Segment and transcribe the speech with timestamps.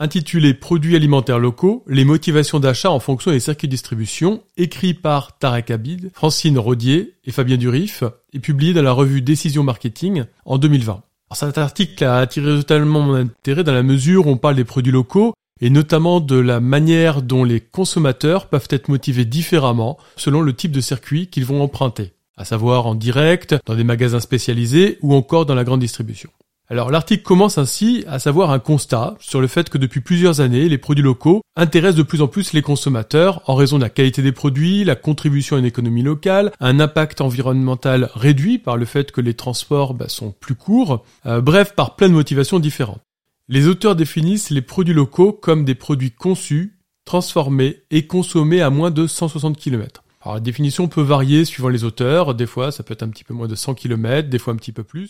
[0.00, 5.38] intitulé Produits alimentaires locaux, les motivations d'achat en fonction des circuits de distribution, écrit par
[5.38, 10.58] Tarek Abid, Francine Rodier et Fabien Durif, et publié dans la revue Décision Marketing en
[10.58, 10.92] 2020.
[10.92, 11.04] Alors
[11.36, 14.90] cet article a attiré totalement mon intérêt dans la mesure où on parle des produits
[14.90, 20.54] locaux et notamment de la manière dont les consommateurs peuvent être motivés différemment selon le
[20.54, 25.14] type de circuit qu'ils vont emprunter, à savoir en direct, dans des magasins spécialisés ou
[25.14, 26.30] encore dans la grande distribution.
[26.70, 30.68] Alors l'article commence ainsi à savoir un constat sur le fait que depuis plusieurs années,
[30.68, 34.22] les produits locaux intéressent de plus en plus les consommateurs en raison de la qualité
[34.22, 39.10] des produits, la contribution à une économie locale, un impact environnemental réduit par le fait
[39.10, 43.02] que les transports bah, sont plus courts, euh, bref par plein de motivations différentes.
[43.48, 48.92] Les auteurs définissent les produits locaux comme des produits conçus, transformés et consommés à moins
[48.92, 50.04] de 160 km.
[50.22, 53.24] Alors la définition peut varier suivant les auteurs, des fois ça peut être un petit
[53.24, 55.09] peu moins de 100 km, des fois un petit peu plus.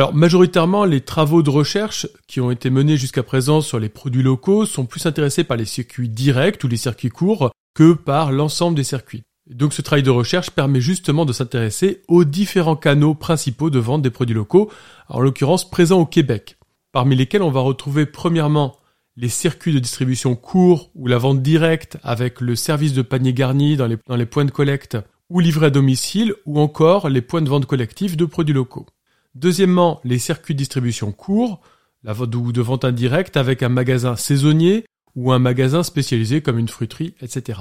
[0.00, 4.22] Alors majoritairement, les travaux de recherche qui ont été menés jusqu'à présent sur les produits
[4.22, 8.74] locaux sont plus intéressés par les circuits directs ou les circuits courts que par l'ensemble
[8.74, 9.24] des circuits.
[9.50, 14.00] Donc ce travail de recherche permet justement de s'intéresser aux différents canaux principaux de vente
[14.00, 14.70] des produits locaux,
[15.10, 16.56] en l'occurrence présents au Québec,
[16.92, 18.78] parmi lesquels on va retrouver premièrement
[19.16, 23.76] les circuits de distribution courts ou la vente directe avec le service de panier garni
[23.76, 24.96] dans les, points de collecte
[25.28, 28.86] ou livré à domicile ou encore les points de vente collectifs de produits locaux.
[29.34, 31.60] Deuxièmement, les circuits de distribution courts,
[32.02, 36.68] la vente de vente indirecte avec un magasin saisonnier ou un magasin spécialisé comme une
[36.68, 37.60] fruiterie, etc.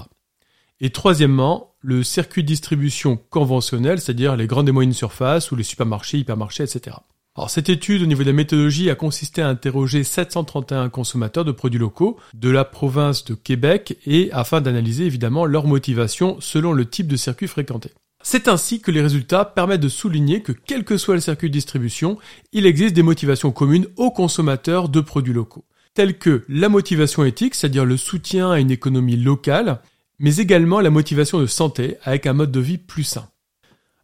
[0.80, 5.64] Et troisièmement, le circuit de distribution conventionnel, c'est-à-dire les grandes et moyennes surfaces ou les
[5.64, 6.98] supermarchés, hypermarchés, etc.
[7.36, 11.52] Alors cette étude au niveau de la méthodologie a consisté à interroger 731 consommateurs de
[11.52, 16.86] produits locaux de la province de Québec et afin d'analyser évidemment leur motivation selon le
[16.86, 17.92] type de circuit fréquenté.
[18.22, 21.54] C'est ainsi que les résultats permettent de souligner que quel que soit le circuit de
[21.54, 22.18] distribution,
[22.52, 27.56] il existe des motivations communes aux consommateurs de produits locaux, telles que la motivation éthique,
[27.56, 29.80] c'est-à-dire le soutien à une économie locale,
[30.20, 33.30] mais également la motivation de santé avec un mode de vie plus sain.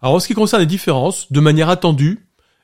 [0.02, 2.20] Alors en ce qui concerne les différences, de manière attendue,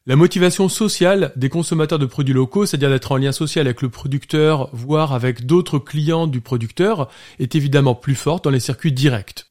[0.07, 3.89] la motivation sociale des consommateurs de produits locaux, c'est-à-dire d'être en lien social avec le
[3.89, 9.50] producteur, voire avec d'autres clients du producteur, est évidemment plus forte dans les circuits directs.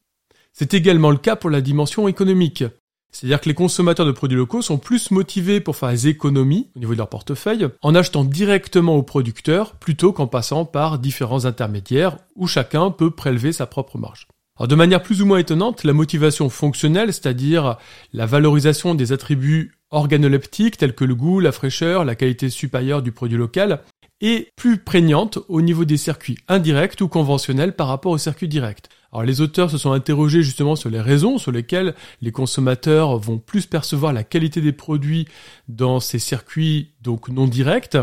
[0.53, 2.63] C'est également le cas pour la dimension économique.
[3.11, 6.79] C'est-à-dire que les consommateurs de produits locaux sont plus motivés pour faire des économies au
[6.79, 12.17] niveau de leur portefeuille en achetant directement au producteur plutôt qu'en passant par différents intermédiaires
[12.35, 14.27] où chacun peut prélever sa propre marge.
[14.57, 17.77] Alors de manière plus ou moins étonnante, la motivation fonctionnelle, c'est-à-dire
[18.13, 23.11] la valorisation des attributs organoleptiques tels que le goût, la fraîcheur, la qualité supérieure du
[23.11, 23.81] produit local,
[24.21, 28.87] est plus prégnante au niveau des circuits indirects ou conventionnels par rapport aux circuits directs.
[29.11, 33.39] Alors les auteurs se sont interrogés justement sur les raisons sur lesquelles les consommateurs vont
[33.39, 35.27] plus percevoir la qualité des produits
[35.67, 37.97] dans ces circuits donc non directs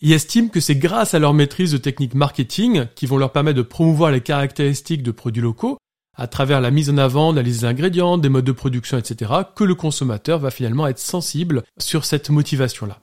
[0.00, 3.56] et estiment que c'est grâce à leur maîtrise de techniques marketing qui vont leur permettre
[3.56, 5.78] de promouvoir les caractéristiques de produits locaux
[6.16, 8.98] à travers la mise en avant de la liste des ingrédients, des modes de production,
[8.98, 12.98] etc., que le consommateur va finalement être sensible sur cette motivation-là.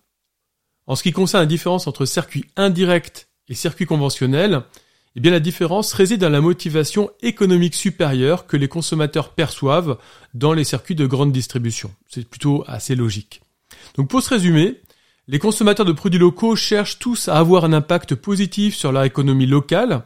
[0.85, 4.63] En ce qui concerne la différence entre circuit indirect et circuit conventionnel,
[5.15, 9.97] eh bien la différence réside dans la motivation économique supérieure que les consommateurs perçoivent
[10.33, 11.91] dans les circuits de grande distribution.
[12.09, 13.41] C'est plutôt assez logique.
[13.95, 14.81] Donc pour se résumer,
[15.27, 19.47] les consommateurs de produits locaux cherchent tous à avoir un impact positif sur leur économie
[19.47, 20.03] locale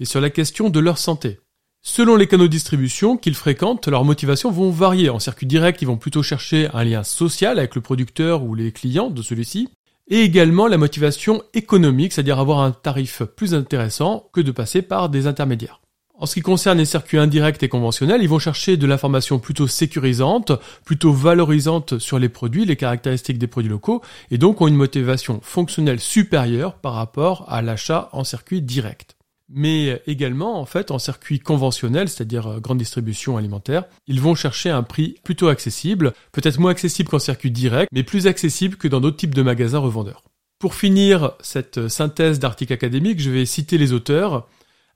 [0.00, 1.40] et sur la question de leur santé.
[1.84, 5.10] Selon les canaux de distribution qu'ils fréquentent, leurs motivations vont varier.
[5.10, 8.70] En circuit direct, ils vont plutôt chercher un lien social avec le producteur ou les
[8.70, 9.68] clients de celui-ci
[10.08, 15.08] et également la motivation économique, c'est-à-dire avoir un tarif plus intéressant que de passer par
[15.08, 15.80] des intermédiaires.
[16.22, 19.66] En ce qui concerne les circuits indirects et conventionnels, ils vont chercher de l'information plutôt
[19.66, 20.52] sécurisante,
[20.84, 25.40] plutôt valorisante sur les produits, les caractéristiques des produits locaux, et donc ont une motivation
[25.42, 29.11] fonctionnelle supérieure par rapport à l'achat en circuit direct
[29.52, 34.70] mais également en fait en circuit conventionnel, c'est-à-dire euh, grande distribution alimentaire, ils vont chercher
[34.70, 39.00] un prix plutôt accessible, peut-être moins accessible qu'en circuit direct, mais plus accessible que dans
[39.00, 40.24] d'autres types de magasins revendeurs.
[40.58, 44.48] Pour finir cette euh, synthèse d'articles académiques, je vais citer les auteurs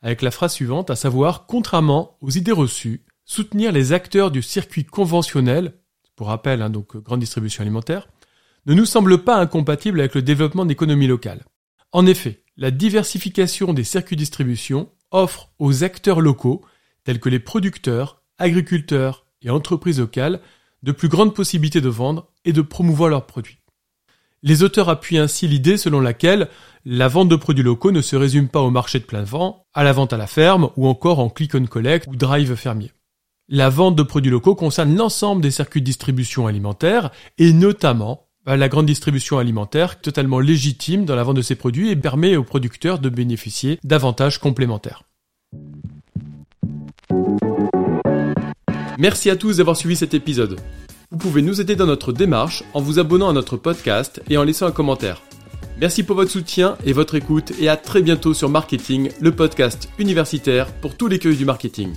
[0.03, 4.85] avec la phrase suivante, à savoir, contrairement aux idées reçues, soutenir les acteurs du circuit
[4.85, 5.75] conventionnel,
[6.15, 8.09] pour rappel, hein, donc euh, grande distribution alimentaire,
[8.67, 11.45] ne nous semble pas incompatible avec le développement d'économies locales.
[11.93, 16.63] En effet, la diversification des circuits de distribution offre aux acteurs locaux,
[17.05, 20.41] tels que les producteurs, agriculteurs et entreprises locales,
[20.83, 23.59] de plus grandes possibilités de vendre et de promouvoir leurs produits.
[24.43, 26.49] Les auteurs appuient ainsi l'idée selon laquelle
[26.85, 29.83] la vente de produits locaux ne se résume pas au marché de plein vent, à
[29.83, 32.93] la vente à la ferme ou encore en click and collect ou drive fermier.
[33.49, 38.57] La vente de produits locaux concerne l'ensemble des circuits de distribution alimentaire et notamment bah,
[38.57, 42.45] la grande distribution alimentaire totalement légitime dans la vente de ces produits et permet aux
[42.45, 45.03] producteurs de bénéficier d'avantages complémentaires.
[48.99, 50.59] Merci à tous d'avoir suivi cet épisode.
[51.11, 54.45] Vous pouvez nous aider dans notre démarche en vous abonnant à notre podcast et en
[54.45, 55.23] laissant un commentaire.
[55.79, 59.91] Merci pour votre soutien et votre écoute et à très bientôt sur Marketing, le podcast
[59.99, 61.93] universitaire pour tous les curieux du marketing.